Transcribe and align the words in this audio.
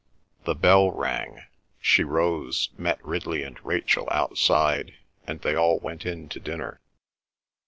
The 0.45 0.55
bell 0.55 0.89
rang; 0.89 1.43
she 1.79 2.03
rose, 2.03 2.69
met 2.75 3.05
Ridley 3.05 3.43
and 3.43 3.63
Rachel 3.63 4.07
outside, 4.09 4.95
and 5.27 5.39
they 5.41 5.53
all 5.53 5.77
went 5.79 6.07
in 6.07 6.27
to 6.29 6.39
dinner. 6.39 6.81